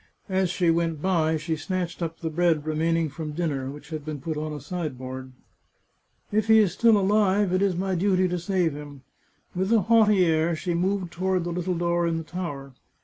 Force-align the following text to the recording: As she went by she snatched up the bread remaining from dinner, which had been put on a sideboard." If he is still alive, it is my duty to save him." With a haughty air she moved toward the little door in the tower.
As 0.29 0.49
she 0.49 0.71
went 0.71 0.99
by 0.99 1.37
she 1.37 1.55
snatched 1.55 2.01
up 2.01 2.21
the 2.21 2.31
bread 2.31 2.65
remaining 2.65 3.07
from 3.07 3.33
dinner, 3.33 3.69
which 3.69 3.89
had 3.89 4.03
been 4.03 4.19
put 4.19 4.35
on 4.35 4.51
a 4.51 4.59
sideboard." 4.59 5.31
If 6.31 6.47
he 6.47 6.57
is 6.57 6.73
still 6.73 6.97
alive, 6.97 7.53
it 7.53 7.61
is 7.61 7.75
my 7.75 7.93
duty 7.93 8.27
to 8.27 8.39
save 8.39 8.73
him." 8.73 9.03
With 9.53 9.71
a 9.71 9.81
haughty 9.81 10.25
air 10.25 10.55
she 10.55 10.73
moved 10.73 11.11
toward 11.13 11.43
the 11.43 11.51
little 11.51 11.75
door 11.77 12.07
in 12.07 12.17
the 12.17 12.23
tower. 12.23 12.73